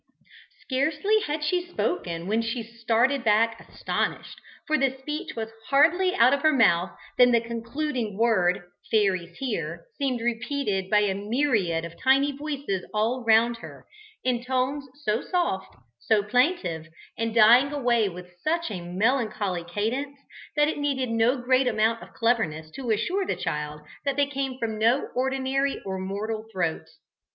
Scarcely 0.61 1.19
had 1.27 1.43
she 1.43 1.63
spoken 1.63 2.25
when 2.25 2.41
she 2.41 2.63
started 2.63 3.23
back 3.23 3.59
astonished, 3.69 4.41
for 4.65 4.75
the 4.75 4.97
speech 4.97 5.35
was 5.35 5.51
hardly 5.67 6.15
out 6.15 6.33
of 6.33 6.41
her 6.41 6.51
mouth 6.51 6.97
than 7.19 7.31
the 7.31 7.39
concluding 7.39 8.17
word, 8.17 8.63
"fairies 8.89 9.37
here," 9.37 9.85
seemed 9.99 10.19
repeated 10.19 10.89
by 10.89 11.01
a 11.01 11.13
myriad 11.13 11.85
of 11.85 11.99
tiny 12.01 12.31
voices 12.31 12.83
all 12.95 13.23
round 13.27 13.57
her, 13.57 13.85
in 14.23 14.43
tones 14.43 14.85
so 15.03 15.21
soft, 15.21 15.75
so 15.99 16.23
plaintive, 16.23 16.87
and 17.15 17.35
dying 17.35 17.71
away 17.71 18.09
with 18.09 18.33
such 18.43 18.71
a 18.71 18.81
melancholy 18.81 19.63
cadence 19.63 20.17
that 20.55 20.67
it 20.67 20.79
needed 20.79 21.09
no 21.11 21.37
great 21.37 21.67
amount 21.67 22.01
of 22.01 22.11
cleverness 22.15 22.71
to 22.71 22.89
assure 22.89 23.23
the 23.27 23.35
child 23.35 23.81
that 24.03 24.15
they 24.15 24.25
came 24.25 24.57
from 24.57 24.79
no 24.79 25.09
ordinary 25.13 25.79
or 25.85 25.99
mortal 25.99 26.47
throats. 26.51 26.97